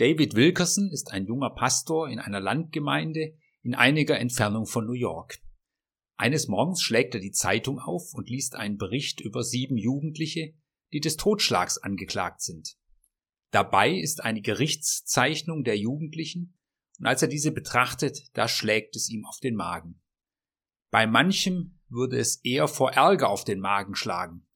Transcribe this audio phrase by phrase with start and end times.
[0.00, 5.42] David Wilkerson ist ein junger Pastor in einer Landgemeinde in einiger Entfernung von New York.
[6.16, 10.54] Eines Morgens schlägt er die Zeitung auf und liest einen Bericht über sieben Jugendliche,
[10.94, 12.78] die des Totschlags angeklagt sind.
[13.50, 16.58] Dabei ist eine Gerichtszeichnung der Jugendlichen,
[16.98, 20.00] und als er diese betrachtet, da schlägt es ihm auf den Magen.
[20.90, 24.46] Bei manchem würde es eher vor Ärger auf den Magen schlagen,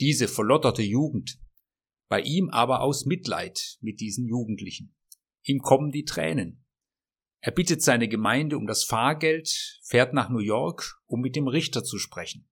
[0.00, 1.38] diese verlotterte Jugend,
[2.08, 4.94] bei ihm aber aus Mitleid mit diesen Jugendlichen.
[5.42, 6.64] Ihm kommen die Tränen.
[7.40, 11.84] Er bittet seine Gemeinde um das Fahrgeld, fährt nach New York, um mit dem Richter
[11.84, 12.48] zu sprechen.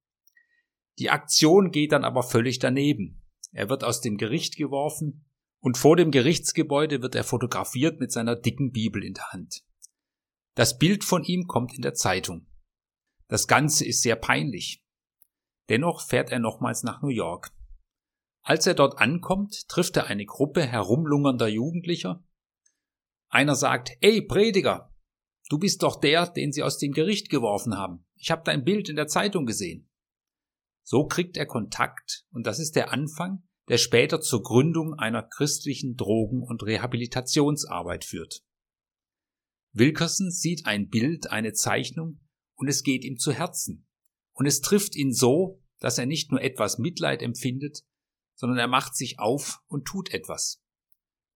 [0.99, 3.23] Die Aktion geht dann aber völlig daneben.
[3.53, 5.25] Er wird aus dem Gericht geworfen
[5.61, 9.65] und vor dem Gerichtsgebäude wird er fotografiert mit seiner dicken Bibel in der Hand.
[10.55, 12.47] Das Bild von ihm kommt in der Zeitung.
[13.29, 14.85] Das Ganze ist sehr peinlich.
[15.69, 17.54] Dennoch fährt er nochmals nach New York.
[18.45, 22.23] Als er dort ankommt, trifft er eine Gruppe herumlungernder Jugendlicher.
[23.29, 24.95] Einer sagt, Ey, Prediger,
[25.49, 28.07] du bist doch der, den sie aus dem Gericht geworfen haben.
[28.17, 29.91] Ich habe dein Bild in der Zeitung gesehen.
[30.83, 35.97] So kriegt er Kontakt und das ist der Anfang, der später zur Gründung einer christlichen
[35.97, 38.45] Drogen- und Rehabilitationsarbeit führt.
[39.73, 42.21] Wilkerson sieht ein Bild, eine Zeichnung
[42.57, 43.87] und es geht ihm zu Herzen.
[44.35, 47.85] Und es trifft ihn so, dass er nicht nur etwas Mitleid empfindet,
[48.35, 50.63] sondern er macht sich auf und tut etwas.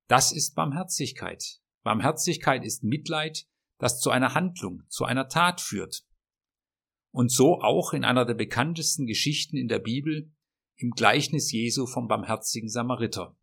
[0.09, 1.61] Das ist Barmherzigkeit.
[1.83, 3.47] Barmherzigkeit ist Mitleid,
[3.79, 6.05] das zu einer Handlung, zu einer Tat führt.
[7.11, 10.33] Und so auch in einer der bekanntesten Geschichten in der Bibel,
[10.77, 13.37] im Gleichnis Jesu vom barmherzigen Samariter,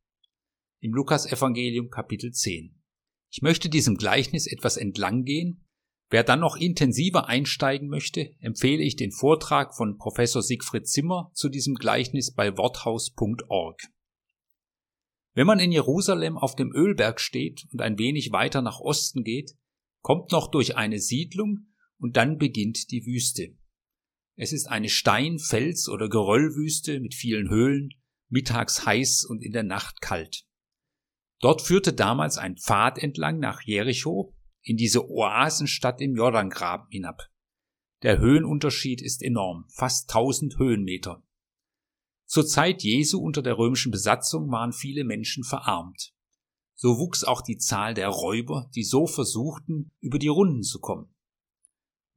[0.79, 2.81] im Lukas-Evangelium Kapitel 10.
[3.29, 5.64] Ich möchte diesem Gleichnis etwas entlang gehen
[6.09, 11.49] Wer dann noch intensiver einsteigen möchte, empfehle ich den Vortrag von Professor Siegfried Zimmer zu
[11.49, 13.81] diesem Gleichnis bei worthaus.org.
[15.33, 19.57] Wenn man in Jerusalem auf dem Ölberg steht und ein wenig weiter nach Osten geht,
[20.01, 23.57] kommt noch durch eine Siedlung und dann beginnt die Wüste.
[24.35, 27.89] Es ist eine Stein-, Fels- oder Geröllwüste mit vielen Höhlen,
[28.29, 30.45] mittags heiß und in der Nacht kalt.
[31.39, 34.33] Dort führte damals ein Pfad entlang nach Jericho,
[34.65, 37.29] in diese Oasenstadt im Jordangraben hinab.
[38.01, 41.23] Der Höhenunterschied ist enorm, fast 1000 Höhenmeter.
[42.25, 46.13] Zur Zeit Jesu unter der römischen Besatzung waren viele Menschen verarmt.
[46.73, 51.13] So wuchs auch die Zahl der Räuber, die so versuchten, über die Runden zu kommen.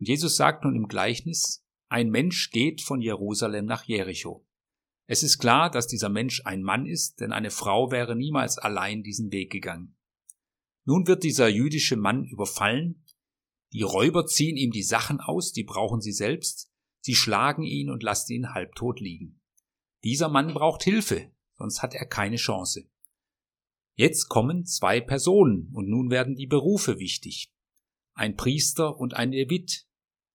[0.00, 4.46] Und Jesus sagt nun im Gleichnis, ein Mensch geht von Jerusalem nach Jericho.
[5.06, 9.02] Es ist klar, dass dieser Mensch ein Mann ist, denn eine Frau wäre niemals allein
[9.02, 9.97] diesen Weg gegangen.
[10.88, 13.04] Nun wird dieser jüdische Mann überfallen,
[13.74, 18.02] die Räuber ziehen ihm die Sachen aus, die brauchen sie selbst, sie schlagen ihn und
[18.02, 19.38] lassen ihn halbtot liegen.
[20.02, 22.88] Dieser Mann braucht Hilfe, sonst hat er keine Chance.
[23.96, 27.52] Jetzt kommen zwei Personen und nun werden die Berufe wichtig.
[28.14, 29.86] Ein Priester und ein Levit.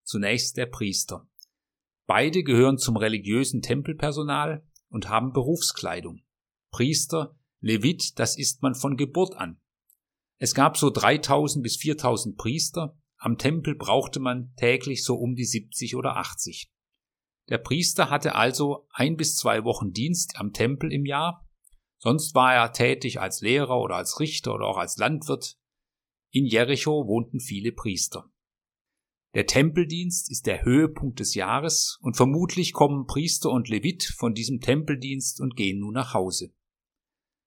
[0.04, 1.28] Zunächst der Priester.
[2.06, 6.22] Beide gehören zum religiösen Tempelpersonal und haben Berufskleidung.
[6.70, 9.60] Priester, Levit, das ist man von Geburt an.
[10.44, 15.46] Es gab so 3000 bis 4000 Priester, am Tempel brauchte man täglich so um die
[15.46, 16.70] 70 oder 80.
[17.48, 21.48] Der Priester hatte also ein bis zwei Wochen Dienst am Tempel im Jahr,
[21.98, 25.56] sonst war er tätig als Lehrer oder als Richter oder auch als Landwirt.
[26.30, 28.30] In Jericho wohnten viele Priester.
[29.36, 34.60] Der Tempeldienst ist der Höhepunkt des Jahres und vermutlich kommen Priester und Levit von diesem
[34.60, 36.54] Tempeldienst und gehen nun nach Hause.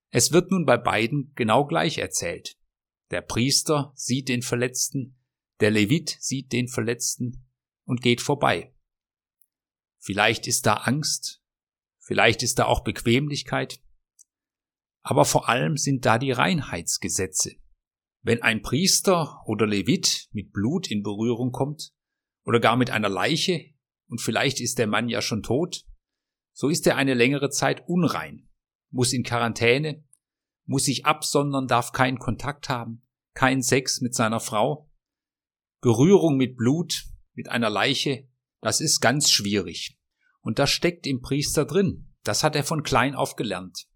[0.08, 2.55] Es wird nun bei beiden genau gleich erzählt.
[3.10, 5.18] Der Priester sieht den Verletzten,
[5.60, 7.46] der Levit sieht den Verletzten
[7.84, 8.74] und geht vorbei.
[9.98, 11.42] Vielleicht ist da Angst,
[11.98, 13.80] vielleicht ist da auch Bequemlichkeit,
[15.02, 17.56] aber vor allem sind da die Reinheitsgesetze.
[18.22, 21.92] Wenn ein Priester oder Levit mit Blut in Berührung kommt
[22.44, 23.72] oder gar mit einer Leiche,
[24.08, 25.84] und vielleicht ist der Mann ja schon tot,
[26.52, 28.48] so ist er eine längere Zeit unrein,
[28.90, 30.04] muss in Quarantäne
[30.66, 33.02] muss sich absondern, darf keinen Kontakt haben,
[33.34, 34.90] kein Sex mit seiner Frau.
[35.80, 38.28] Berührung mit Blut, mit einer Leiche,
[38.60, 39.98] das ist ganz schwierig.
[40.40, 42.12] Und das steckt im Priester drin.
[42.24, 43.86] Das hat er von klein auf gelernt.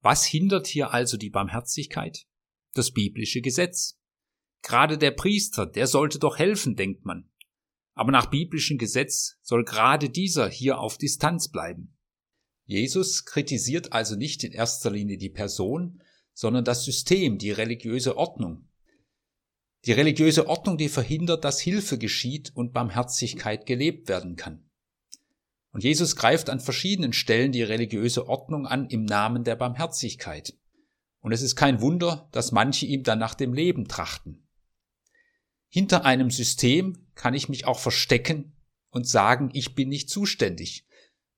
[0.00, 2.26] Was hindert hier also die Barmherzigkeit?
[2.72, 3.98] Das biblische Gesetz.
[4.62, 7.30] Gerade der Priester, der sollte doch helfen, denkt man.
[7.94, 11.96] Aber nach biblischem Gesetz soll gerade dieser hier auf Distanz bleiben.
[12.72, 16.02] Jesus kritisiert also nicht in erster Linie die Person,
[16.32, 18.66] sondern das System, die religiöse Ordnung.
[19.84, 24.64] Die religiöse Ordnung, die verhindert, dass Hilfe geschieht und Barmherzigkeit gelebt werden kann.
[25.72, 30.54] Und Jesus greift an verschiedenen Stellen die religiöse Ordnung an im Namen der Barmherzigkeit.
[31.20, 34.46] Und es ist kein Wunder, dass manche ihm dann nach dem Leben trachten.
[35.68, 38.56] Hinter einem System kann ich mich auch verstecken
[38.88, 40.86] und sagen, ich bin nicht zuständig.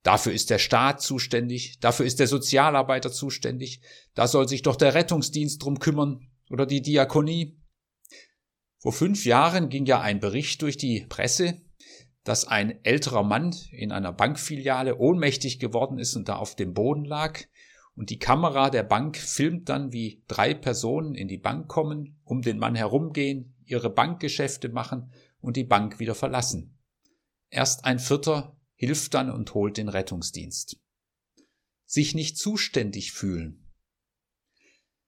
[0.04, 3.80] Dafür ist der Staat zuständig, dafür ist der Sozialarbeiter zuständig,
[4.14, 7.58] da soll sich doch der Rettungsdienst drum kümmern oder die Diakonie.
[8.78, 11.62] Vor fünf Jahren ging ja ein Bericht durch die Presse,
[12.22, 17.06] dass ein älterer Mann in einer Bankfiliale ohnmächtig geworden ist und da auf dem Boden
[17.06, 17.40] lag.
[17.96, 22.42] Und die Kamera der Bank filmt dann, wie drei Personen in die Bank kommen, um
[22.42, 26.78] den Mann herumgehen, ihre Bankgeschäfte machen und die Bank wieder verlassen.
[27.48, 28.53] Erst ein Vierter
[28.86, 30.78] hilft dann und holt den Rettungsdienst.
[31.86, 33.70] Sich nicht zuständig fühlen.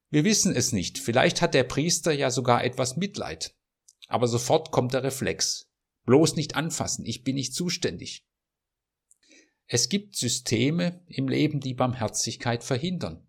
[0.08, 3.54] Wir wissen es nicht, vielleicht hat der Priester ja sogar etwas Mitleid.
[4.08, 5.68] Aber sofort kommt der Reflex.
[6.04, 8.24] Bloß nicht anfassen, ich bin nicht zuständig.
[9.66, 13.28] Es gibt Systeme im Leben, die Barmherzigkeit verhindern.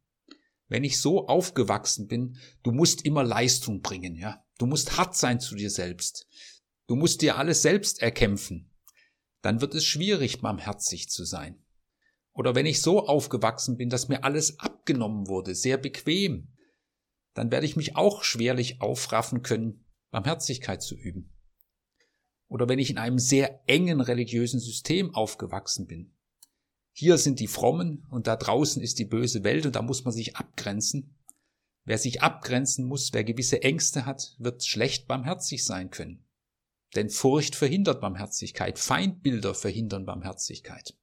[0.67, 4.45] Wenn ich so aufgewachsen bin, du musst immer Leistung bringen, ja.
[4.59, 6.27] Du musst hart sein zu dir selbst.
[6.87, 8.66] Du musst dir alles selbst erkämpfen.
[9.47, 11.55] Dann wird es schwierig, barmherzig zu sein.
[12.33, 16.49] Oder wenn ich so aufgewachsen bin, dass mir alles abgenommen wurde, sehr bequem,
[17.33, 21.33] dann werde ich mich auch schwerlich aufraffen können, Barmherzigkeit zu üben.
[22.49, 26.13] Oder wenn ich in einem sehr engen religiösen System aufgewachsen bin.
[26.91, 30.13] Hier sind die Frommen und da draußen ist die böse Welt und da muss man
[30.13, 31.15] sich abgrenzen.
[31.85, 36.26] Wer sich abgrenzen muss, wer gewisse Ängste hat, wird schlecht barmherzig sein können.
[36.95, 40.95] Denn Furcht verhindert Barmherzigkeit, Feindbilder verhindern Barmherzigkeit.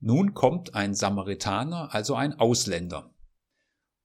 [0.00, 3.14] Nun kommt ein Samaritaner, also ein Ausländer.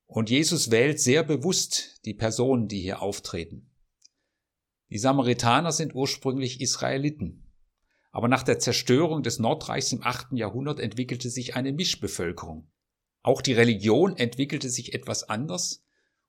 [0.06, 3.70] Und Jesus wählt sehr bewusst die Personen, die hier auftreten.
[4.90, 7.46] Die Samaritaner sind ursprünglich Israeliten.
[8.12, 10.30] Aber nach der Zerstörung des Nordreichs im 8.
[10.32, 12.72] Jahrhundert entwickelte sich eine Mischbevölkerung.
[13.22, 15.84] Auch die Religion entwickelte sich etwas anders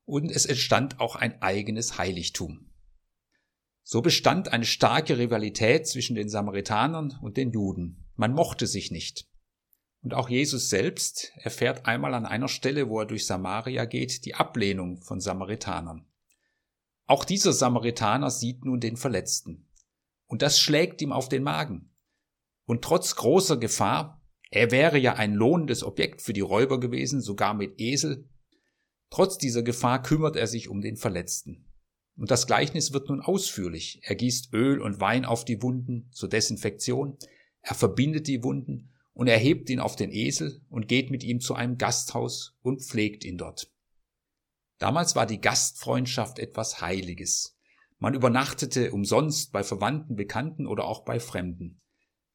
[0.05, 2.69] und es entstand auch ein eigenes Heiligtum.
[3.82, 8.06] So bestand eine starke Rivalität zwischen den Samaritanern und den Juden.
[8.16, 9.26] Man mochte sich nicht.
[10.02, 14.34] Und auch Jesus selbst erfährt einmal an einer Stelle, wo er durch Samaria geht, die
[14.34, 16.06] Ablehnung von Samaritanern.
[17.06, 19.68] Auch dieser Samaritaner sieht nun den Verletzten.
[20.26, 21.90] Und das schlägt ihm auf den Magen.
[22.66, 27.52] Und trotz großer Gefahr, er wäre ja ein lohnendes Objekt für die Räuber gewesen, sogar
[27.52, 28.28] mit Esel,
[29.10, 31.69] trotz dieser Gefahr kümmert er sich um den Verletzten.
[32.20, 33.99] Und das Gleichnis wird nun ausführlich.
[34.02, 37.17] Er gießt Öl und Wein auf die Wunden zur Desinfektion,
[37.62, 41.40] er verbindet die Wunden und er hebt ihn auf den Esel und geht mit ihm
[41.40, 43.72] zu einem Gasthaus und pflegt ihn dort.
[44.76, 47.56] Damals war die Gastfreundschaft etwas Heiliges.
[47.99, 51.81] Man übernachtete umsonst bei Verwandten, Bekannten oder auch bei Fremden.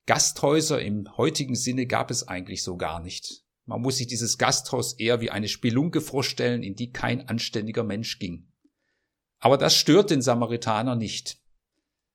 [0.07, 3.43] Gasthäuser im heutigen Sinne gab es eigentlich so gar nicht.
[3.65, 8.17] Man muss sich dieses Gasthaus eher wie eine Spelunke vorstellen, in die kein anständiger Mensch
[8.17, 8.47] ging.
[9.45, 11.39] Aber das stört den Samaritaner nicht.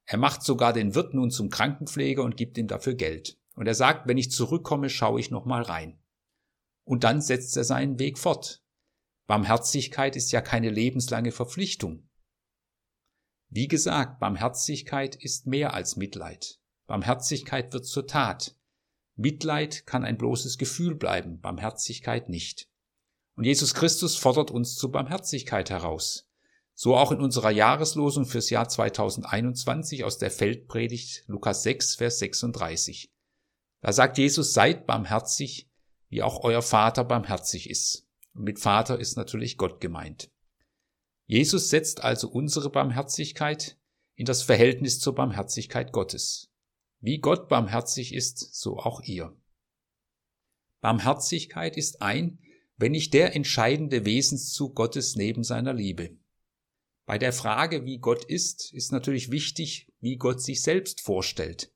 [0.05, 3.39] Er macht sogar den Wirt nun zum Krankenpfleger und gibt ihm dafür Geld.
[3.55, 6.03] Und er sagt, wenn ich zurückkomme, schaue ich noch mal rein.
[6.83, 8.65] Und dann setzt er seinen Weg fort.
[9.29, 12.09] Barmherzigkeit ist ja keine lebenslange Verpflichtung.
[13.49, 16.59] Wie gesagt, Barmherzigkeit ist mehr als Mitleid.
[16.89, 18.57] Barmherzigkeit wird zur Tat.
[19.15, 22.69] Mitleid kann ein bloßes Gefühl bleiben, Barmherzigkeit nicht.
[23.37, 26.27] Und Jesus Christus fordert uns zur Barmherzigkeit heraus.
[26.83, 33.13] So auch in unserer Jahreslosung fürs Jahr 2021 aus der Feldpredigt Lukas 6, Vers 36.
[33.83, 35.69] Da sagt Jesus, seid barmherzig,
[36.09, 38.09] wie auch euer Vater barmherzig ist.
[38.33, 40.31] Und mit Vater ist natürlich Gott gemeint.
[41.27, 43.77] Jesus setzt also unsere Barmherzigkeit
[44.15, 46.51] in das Verhältnis zur Barmherzigkeit Gottes.
[47.01, 49.37] Wie Gott barmherzig ist, so auch ihr.
[50.81, 52.39] Barmherzigkeit ist ein,
[52.79, 56.17] wenn nicht der entscheidende Wesenszug Gottes neben seiner Liebe.
[57.11, 61.73] Bei der Frage, wie Gott ist, ist natürlich wichtig, wie Gott sich selbst vorstellt.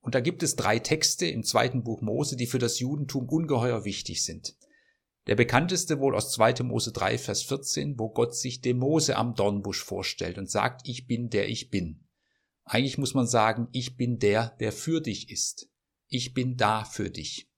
[0.00, 3.86] Und da gibt es drei Texte im zweiten Buch Mose, die für das Judentum ungeheuer
[3.86, 4.54] wichtig sind.
[5.26, 6.64] Der bekannteste wohl aus 2.
[6.64, 11.06] Mose 3, Vers 14, wo Gott sich dem Mose am Dornbusch vorstellt und sagt, ich
[11.06, 12.04] bin der ich bin.
[12.64, 15.70] Eigentlich muss man sagen, ich bin der, der für dich ist.
[16.08, 17.50] Ich bin da für dich.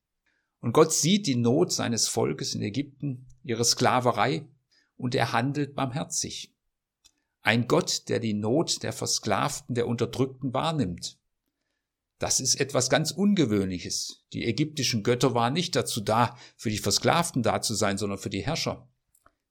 [0.61, 4.47] Und Gott sieht die Not seines Volkes in Ägypten, ihre Sklaverei,
[4.95, 6.55] und er handelt barmherzig.
[7.49, 11.19] Ein Gott, der die Not der Versklavten, der Unterdrückten wahrnimmt
[12.19, 14.25] das ist etwas ganz Ungewöhnliches.
[14.33, 18.31] Die ägyptischen Götter waren nicht dazu da, für die Versklavten da zu sein, sondern für
[18.31, 18.89] die Herrscher.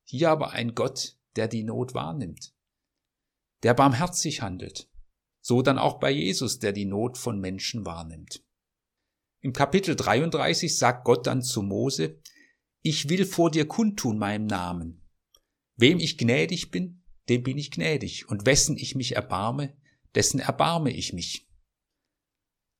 [0.03, 2.53] Hier aber ein Gott, der die Not wahrnimmt,
[3.63, 4.89] der barmherzig handelt.
[5.39, 8.43] So dann auch bei Jesus, der die Not von Menschen wahrnimmt.
[9.39, 12.19] Im Kapitel 33 sagt Gott dann zu Mose,
[12.81, 15.05] Ich will vor dir kundtun meinem Namen.
[15.77, 16.96] Wem ich gnädig bin,
[17.29, 19.75] dem bin ich gnädig, und wessen ich mich erbarme,
[20.15, 21.47] dessen erbarme ich mich.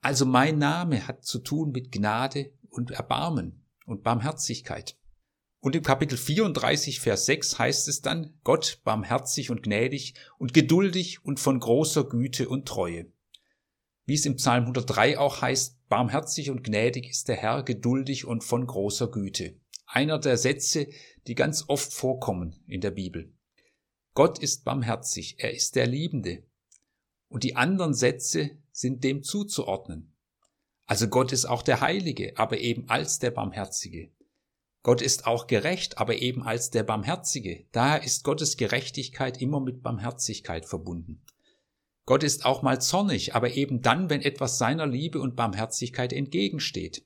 [0.02, 4.98] Also mein Name hat zu tun mit Gnade und Erbarmen und Barmherzigkeit.
[5.60, 11.26] Und im Kapitel 34, Vers 6 heißt es dann, Gott barmherzig und gnädig und geduldig
[11.26, 13.12] und von großer Güte und Treue.
[14.06, 18.44] Wie es im Psalm 103 auch heißt, barmherzig und gnädig ist der Herr, geduldig und
[18.44, 19.60] von großer Güte.
[19.86, 20.88] Einer der Sätze,
[21.28, 23.34] die ganz oft vorkommen in der Bibel.
[24.18, 26.42] Gott ist barmherzig, er ist der Liebende.
[27.28, 30.12] Und die anderen Sätze sind dem zuzuordnen.
[30.88, 34.10] Also Gott ist auch der Heilige, aber eben als der Barmherzige.
[34.82, 37.68] Gott ist auch gerecht, aber eben als der Barmherzige.
[37.72, 41.22] Daher ist Gottes Gerechtigkeit immer mit Barmherzigkeit verbunden.
[42.08, 47.06] Gott ist auch mal zornig, aber eben dann, wenn etwas seiner Liebe und Barmherzigkeit entgegensteht.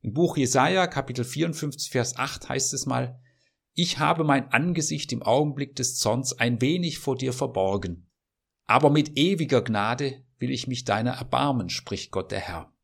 [0.00, 3.20] Im Buch Jesaja, Kapitel 54, Vers 8 heißt es mal,
[3.82, 8.10] Ich habe mein Angesicht im Augenblick des Zorns ein wenig vor dir verborgen.
[8.66, 12.74] Aber mit ewiger Gnade will ich mich deiner erbarmen, spricht Gott der Herr.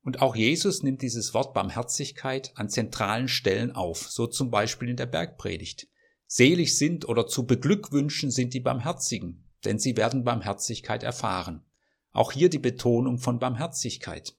[0.00, 4.96] Und auch Jesus nimmt dieses Wort Barmherzigkeit an zentralen Stellen auf, so zum Beispiel in
[4.96, 5.86] der Bergpredigt.
[6.26, 11.62] Selig sind oder zu beglückwünschen sind die Barmherzigen, denn sie werden Barmherzigkeit erfahren.
[12.10, 14.34] Auch hier die Betonung von Barmherzigkeit.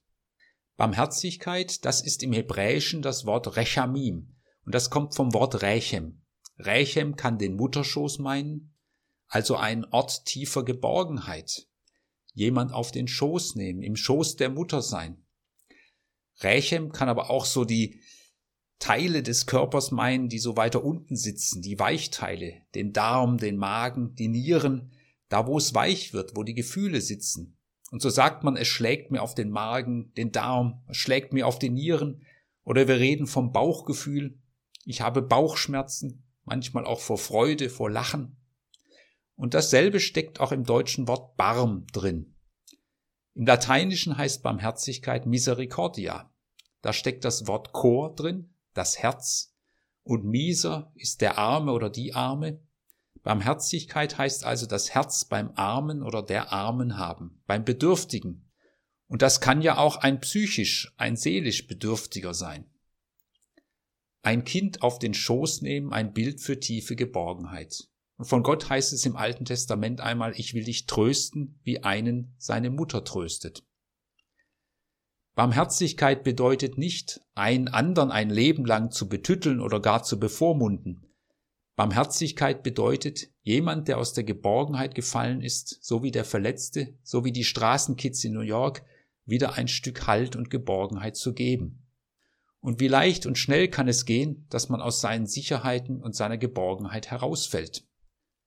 [0.76, 4.34] Barmherzigkeit, das ist im Hebräischen das Wort Rechamim,
[4.68, 6.20] und das kommt vom Wort Rechem.
[6.58, 8.74] Rechem kann den Mutterschoß meinen,
[9.26, 11.66] also ein Ort tiefer Geborgenheit.
[12.34, 15.24] Jemand auf den Schoß nehmen, im Schoß der Mutter sein.
[16.40, 18.02] Rechem kann aber auch so die
[18.78, 24.16] Teile des Körpers meinen, die so weiter unten sitzen, die Weichteile, den Darm, den Magen,
[24.16, 24.92] die Nieren,
[25.30, 27.56] da wo es weich wird, wo die Gefühle sitzen.
[27.90, 31.46] Und so sagt man, es schlägt mir auf den Magen, den Darm, es schlägt mir
[31.46, 32.22] auf die Nieren,
[32.64, 34.38] oder wir reden vom Bauchgefühl,
[34.88, 38.38] ich habe Bauchschmerzen, manchmal auch vor Freude, vor Lachen.
[39.34, 42.34] Und dasselbe steckt auch im deutschen Wort Barm drin.
[43.34, 46.32] Im Lateinischen heißt Barmherzigkeit Misericordia.
[46.80, 49.54] Da steckt das Wort Chor drin, das Herz,
[50.04, 52.58] und Miser ist der Arme oder die Arme.
[53.22, 58.50] Barmherzigkeit heißt also das Herz beim Armen oder der Armen haben, beim Bedürftigen.
[59.06, 62.70] Und das kann ja auch ein psychisch, ein seelisch Bedürftiger sein.
[64.22, 67.88] Ein Kind auf den Schoß nehmen, ein Bild für tiefe Geborgenheit.
[68.16, 72.34] Und von Gott heißt es im Alten Testament einmal, ich will dich trösten, wie einen
[72.38, 73.64] seine Mutter tröstet.
[75.36, 81.06] Barmherzigkeit bedeutet nicht, einen anderen ein Leben lang zu betütteln oder gar zu bevormunden.
[81.76, 87.30] Barmherzigkeit bedeutet, jemand, der aus der Geborgenheit gefallen ist, so wie der Verletzte, so wie
[87.30, 88.84] die Straßenkids in New York,
[89.26, 91.87] wieder ein Stück Halt und Geborgenheit zu geben.
[92.68, 96.36] Und wie leicht und schnell kann es gehen, dass man aus seinen Sicherheiten und seiner
[96.36, 97.88] Geborgenheit herausfällt.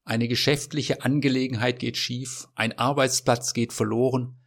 [0.03, 4.39] Eine geschäftliche Angelegenheit geht schief, ein Arbeitsplatz geht verloren,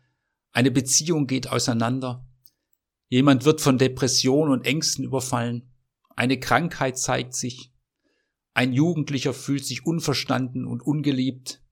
[0.52, 2.24] eine Beziehung geht auseinander,
[3.08, 5.74] jemand wird von Depression und Ängsten überfallen,
[6.14, 7.72] eine Krankheit zeigt sich,
[8.52, 11.64] ein Jugendlicher fühlt sich unverstanden und ungeliebt.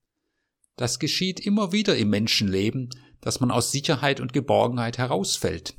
[0.75, 2.89] Das geschieht immer wieder im Menschenleben,
[3.21, 5.77] dass man aus Sicherheit und Geborgenheit herausfällt.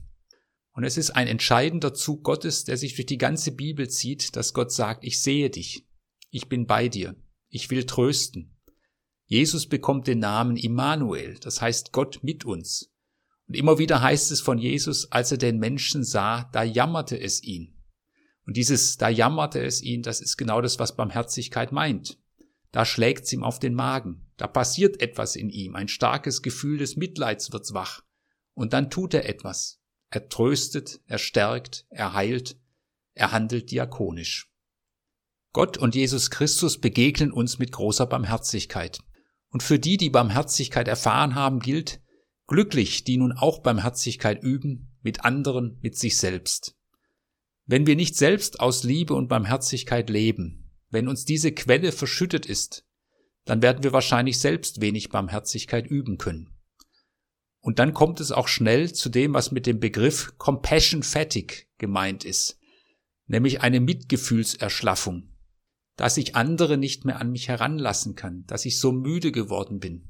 [0.75, 4.53] Und es ist ein entscheidender Zug Gottes, der sich durch die ganze Bibel zieht, dass
[4.53, 5.87] Gott sagt, ich sehe dich,
[6.31, 7.15] ich bin bei dir.
[7.49, 8.57] Ich will trösten.
[9.27, 12.93] Jesus bekommt den Namen Immanuel, das heißt Gott mit uns.
[13.47, 17.43] Und immer wieder heißt es von Jesus, als er den Menschen sah, da jammerte es
[17.45, 17.81] ihn.
[18.45, 22.19] Und dieses da jammerte es ihn, das ist genau das, was Barmherzigkeit meint.
[22.73, 24.33] Da schlägt's ihm auf den Magen.
[24.37, 25.77] Da passiert etwas in ihm.
[25.77, 28.03] Ein starkes Gefühl des Mitleids wird's wach.
[28.55, 29.81] Und dann tut er etwas.
[30.15, 32.57] Er tröstet, er stärkt, er heilt,
[33.15, 34.49] er handelt diakonisch.
[35.53, 39.01] Gott und Jesus Christus begegnen uns mit großer Barmherzigkeit.
[39.49, 42.01] Und für die, die Barmherzigkeit erfahren haben, gilt,
[42.47, 46.77] glücklich, die nun auch Barmherzigkeit üben, mit anderen, mit sich selbst.
[47.67, 52.87] Wenn wir nicht selbst aus Liebe und Barmherzigkeit leben, wenn uns diese Quelle verschüttet ist,
[53.47, 56.54] dann werden wir wahrscheinlich selbst wenig Barmherzigkeit üben können.
[57.65, 62.25] Und dann kommt es auch schnell zu dem, was mit dem Begriff Compassion Fatigue gemeint
[62.25, 62.59] ist,
[63.27, 65.35] nämlich eine Mitgefühlserschlaffung
[65.97, 70.09] dass ich andere nicht mehr an mich heranlassen kann, dass ich so müde geworden bin.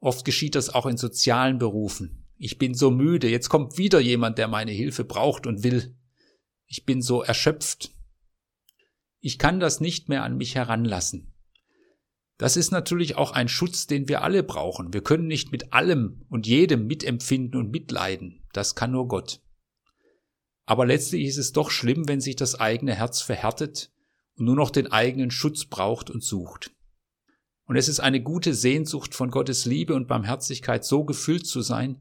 [0.00, 2.26] Oft geschieht das auch in sozialen Berufen.
[2.36, 5.96] Ich bin so müde, jetzt kommt wieder jemand, der meine Hilfe braucht und will.
[6.66, 7.90] Ich bin so erschöpft.
[9.20, 11.32] Ich kann das nicht mehr an mich heranlassen.
[12.36, 14.92] Das ist natürlich auch ein Schutz, den wir alle brauchen.
[14.92, 18.42] Wir können nicht mit allem und jedem mitempfinden und mitleiden.
[18.52, 19.40] Das kann nur Gott.
[20.66, 23.92] Aber letztlich ist es doch schlimm, wenn sich das eigene Herz verhärtet
[24.36, 26.72] und nur noch den eigenen Schutz braucht und sucht.
[27.66, 32.00] Und es ist eine gute Sehnsucht von Gottes Liebe und Barmherzigkeit so gefüllt zu sein,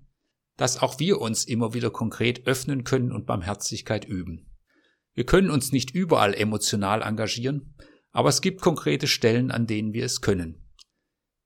[0.57, 4.49] dass auch wir uns immer wieder konkret öffnen können und Barmherzigkeit üben.
[5.13, 7.75] Wir können uns nicht überall emotional engagieren,
[8.13, 10.63] aber es gibt konkrete Stellen, an denen wir es können.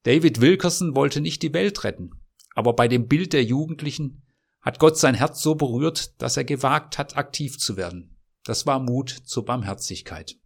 [0.03, 2.11] David Wilkerson wollte nicht die Welt retten,
[2.53, 4.23] aber bei dem Bild der Jugendlichen
[4.61, 8.17] hat Gott sein Herz so berührt, dass er gewagt hat, aktiv zu werden.
[8.43, 10.37] Das war Mut zur Barmherzigkeit.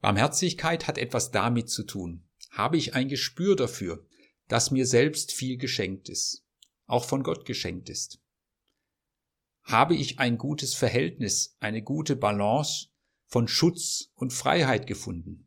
[0.00, 2.24] Barmherzigkeit hat etwas damit zu tun.
[2.50, 4.06] Habe ich ein Gespür dafür,
[4.46, 6.44] dass mir selbst viel geschenkt ist,
[6.86, 8.20] auch von Gott geschenkt ist?
[9.64, 12.88] Habe ich ein gutes Verhältnis, eine gute Balance
[13.28, 15.46] von Schutz und Freiheit gefunden?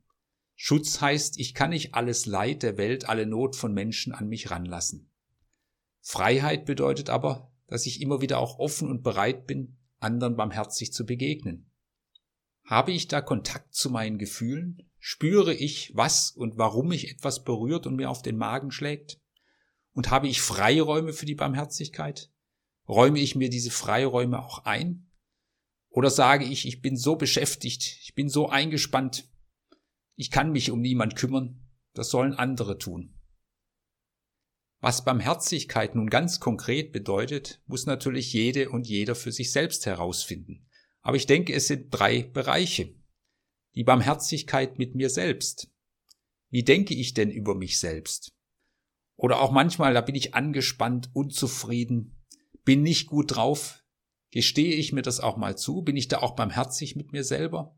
[0.55, 4.51] Schutz heißt, ich kann nicht alles Leid der Welt, alle Not von Menschen an mich
[4.51, 5.09] ranlassen.
[5.99, 11.05] Freiheit bedeutet aber, dass ich immer wieder auch offen und bereit bin, anderen barmherzig zu
[11.05, 11.71] begegnen.
[12.65, 14.89] Habe ich da Kontakt zu meinen Gefühlen?
[14.99, 19.19] Spüre ich, was und warum mich etwas berührt und mir auf den Magen schlägt?
[19.93, 22.31] Und habe ich Freiräume für die Barmherzigkeit?
[22.87, 25.10] Räume ich mir diese Freiräume auch ein?
[25.91, 29.29] Oder sage ich, ich bin so beschäftigt, ich bin so eingespannt,
[30.15, 33.13] ich kann mich um niemand kümmern, das sollen andere tun.
[34.79, 40.65] Was Barmherzigkeit nun ganz konkret bedeutet, muss natürlich jede und jeder für sich selbst herausfinden.
[41.01, 42.95] Aber ich denke, es sind drei Bereiche.
[43.75, 45.69] Die Barmherzigkeit mit mir selbst.
[46.49, 48.33] Wie denke ich denn über mich selbst?
[49.17, 52.19] Oder auch manchmal, da bin ich angespannt, unzufrieden,
[52.63, 53.80] bin nicht gut drauf.
[54.31, 55.81] Gestehe ich mir das auch mal zu?
[55.81, 57.77] Bin ich da auch barmherzig mit mir selber?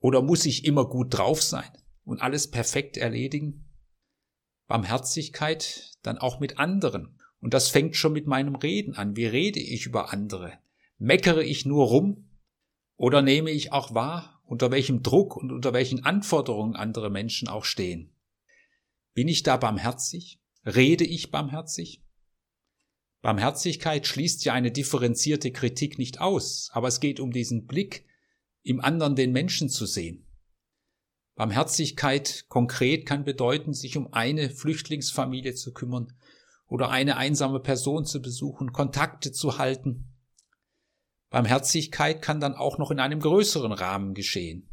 [0.00, 1.70] Oder muss ich immer gut drauf sein
[2.04, 3.68] und alles perfekt erledigen?
[4.66, 7.18] Barmherzigkeit dann auch mit anderen.
[7.40, 9.16] Und das fängt schon mit meinem Reden an.
[9.16, 10.58] Wie rede ich über andere?
[10.98, 12.30] Meckere ich nur rum
[12.96, 17.64] oder nehme ich auch wahr, unter welchem Druck und unter welchen Anforderungen andere Menschen auch
[17.64, 18.12] stehen?
[19.14, 20.40] Bin ich da barmherzig?
[20.64, 22.02] Rede ich barmherzig?
[23.22, 28.04] Barmherzigkeit schließt ja eine differenzierte Kritik nicht aus, aber es geht um diesen Blick,
[28.62, 30.26] im anderen den Menschen zu sehen.
[31.34, 36.12] Barmherzigkeit konkret kann bedeuten, sich um eine Flüchtlingsfamilie zu kümmern
[36.66, 40.12] oder eine einsame Person zu besuchen, Kontakte zu halten,
[41.32, 44.68] Barmherzigkeit kann dann auch noch in einem größeren Rahmen geschehen.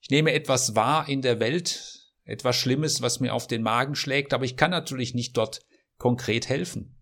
[0.00, 4.32] Ich nehme etwas wahr in der Welt, etwas Schlimmes, was mir auf den Magen schlägt,
[4.32, 5.60] aber ich kann natürlich nicht dort
[5.98, 6.97] konkret helfen.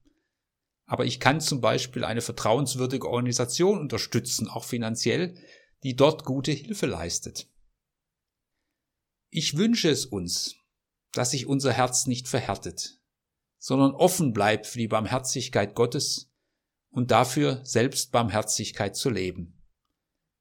[0.87, 5.37] Aber ich kann zum Beispiel eine vertrauenswürdige Organisation unterstützen, auch finanziell,
[5.83, 7.49] die dort gute Hilfe leistet.
[9.31, 10.55] Ich wünsche es uns,
[11.12, 13.01] dass sich unser Herz nicht verhärtet,
[13.59, 16.31] sondern offen bleibt für die Barmherzigkeit Gottes
[16.90, 19.56] und dafür Selbstbarmherzigkeit zu leben.